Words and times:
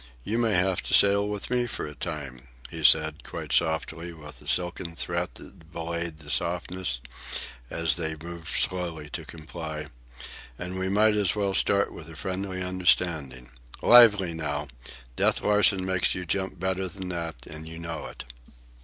you 0.23 0.39
may 0.39 0.53
have 0.55 0.81
to 0.81 0.95
sail 0.95 1.27
with 1.29 1.51
me 1.51 1.67
for 1.67 1.85
a 1.85 1.93
time," 1.93 2.47
he 2.71 2.83
said, 2.83 3.23
quite 3.23 3.53
softly, 3.53 4.11
with 4.11 4.41
a 4.41 4.47
silken 4.47 4.95
threat 4.95 5.35
that 5.35 5.71
belied 5.71 6.17
the 6.17 6.29
softness, 6.31 6.97
as 7.69 7.97
they 7.97 8.15
moved 8.23 8.47
slowly 8.47 9.11
to 9.11 9.23
comply, 9.23 9.85
"and 10.57 10.79
we 10.79 10.89
might 10.89 11.15
as 11.15 11.35
well 11.35 11.53
start 11.53 11.93
with 11.93 12.09
a 12.09 12.15
friendly 12.15 12.63
understanding. 12.63 13.51
Lively 13.83 14.33
now! 14.33 14.69
Death 15.15 15.43
Larsen 15.43 15.85
makes 15.85 16.15
you 16.15 16.25
jump 16.25 16.59
better 16.59 16.87
than 16.87 17.09
that, 17.09 17.35
and 17.45 17.69
you 17.69 17.77
know 17.77 18.07
it!" 18.07 18.23